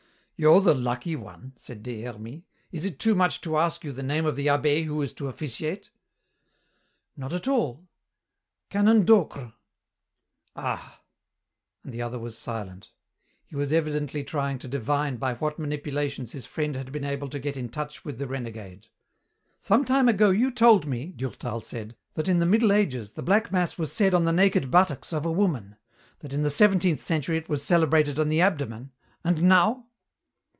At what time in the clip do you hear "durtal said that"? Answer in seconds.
21.15-22.27